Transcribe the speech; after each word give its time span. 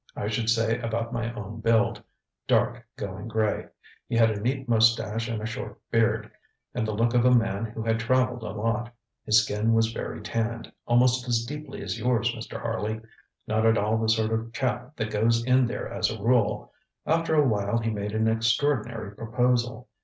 I 0.15 0.29
should 0.29 0.49
say 0.49 0.79
about 0.79 1.13
my 1.13 1.31
own 1.35 1.59
build; 1.59 2.01
dark, 2.47 2.87
going 2.97 3.27
gray. 3.27 3.67
He 4.09 4.15
had 4.15 4.31
a 4.31 4.39
neat 4.41 4.67
moustache 4.67 5.27
and 5.27 5.39
a 5.43 5.45
short 5.45 5.79
beard, 5.91 6.31
and 6.73 6.87
the 6.87 6.91
look 6.93 7.13
of 7.13 7.23
a 7.23 7.29
man 7.29 7.65
who 7.65 7.83
had 7.83 7.99
travelled 7.99 8.41
a 8.41 8.49
lot. 8.49 8.91
His 9.25 9.43
skin 9.43 9.73
was 9.73 9.91
very 9.91 10.19
tanned, 10.19 10.71
almost 10.87 11.27
as 11.27 11.45
deeply 11.45 11.83
as 11.83 11.99
yours, 11.99 12.33
Mr. 12.33 12.59
Harley. 12.59 12.99
Not 13.45 13.63
at 13.63 13.77
all 13.77 13.95
the 13.99 14.09
sort 14.09 14.31
of 14.33 14.51
chap 14.53 14.95
that 14.95 15.11
goes 15.11 15.45
in 15.45 15.67
there 15.67 15.87
as 15.87 16.09
a 16.09 16.19
rule. 16.19 16.73
After 17.05 17.35
a 17.35 17.47
while 17.47 17.77
he 17.77 17.91
made 17.91 18.13
an 18.13 18.27
extraordinary 18.27 19.15
proposal. 19.15 19.87